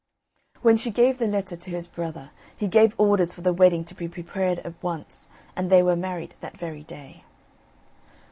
[0.63, 3.93] When she gave the letter to his brother, he gave orders for the wedding to
[3.93, 7.23] be prepared at once, and they were married that very day.